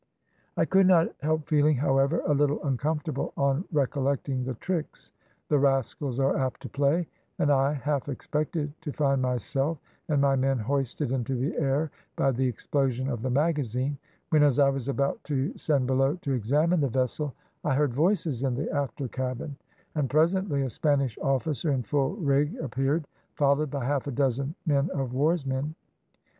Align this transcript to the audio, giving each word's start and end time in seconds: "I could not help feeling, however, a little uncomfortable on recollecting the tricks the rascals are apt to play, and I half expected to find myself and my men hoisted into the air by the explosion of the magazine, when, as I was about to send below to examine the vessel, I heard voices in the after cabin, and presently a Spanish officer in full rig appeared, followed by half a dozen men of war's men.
"I 0.57 0.65
could 0.65 0.87
not 0.87 1.13
help 1.21 1.45
feeling, 1.47 1.75
however, 1.77 2.23
a 2.25 2.33
little 2.33 2.59
uncomfortable 2.63 3.33
on 3.37 3.65
recollecting 3.71 4.43
the 4.43 4.55
tricks 4.55 5.11
the 5.47 5.59
rascals 5.59 6.19
are 6.19 6.35
apt 6.39 6.61
to 6.63 6.69
play, 6.69 7.07
and 7.37 7.51
I 7.51 7.73
half 7.73 8.09
expected 8.09 8.73
to 8.81 8.93
find 8.93 9.21
myself 9.21 9.77
and 10.09 10.19
my 10.19 10.35
men 10.35 10.57
hoisted 10.57 11.11
into 11.11 11.35
the 11.35 11.55
air 11.55 11.91
by 12.15 12.31
the 12.31 12.47
explosion 12.47 13.09
of 13.09 13.21
the 13.21 13.29
magazine, 13.29 13.95
when, 14.29 14.41
as 14.41 14.57
I 14.57 14.71
was 14.71 14.87
about 14.87 15.23
to 15.25 15.55
send 15.55 15.85
below 15.85 16.15
to 16.23 16.31
examine 16.33 16.81
the 16.81 16.87
vessel, 16.89 17.35
I 17.63 17.75
heard 17.75 17.93
voices 17.93 18.41
in 18.41 18.55
the 18.55 18.71
after 18.71 19.07
cabin, 19.07 19.55
and 19.93 20.09
presently 20.09 20.63
a 20.63 20.69
Spanish 20.71 21.15
officer 21.21 21.71
in 21.73 21.83
full 21.83 22.15
rig 22.15 22.55
appeared, 22.57 23.05
followed 23.35 23.69
by 23.69 23.85
half 23.85 24.07
a 24.07 24.11
dozen 24.11 24.55
men 24.65 24.89
of 24.95 25.13
war's 25.13 25.45
men. 25.45 25.75